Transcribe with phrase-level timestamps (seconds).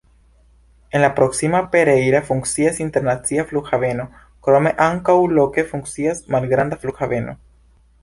[0.89, 4.09] En la proksima Pereira funkcias internacia flughaveno,
[4.49, 7.43] krome ankaŭ loke funkcias malgranda flughaveno.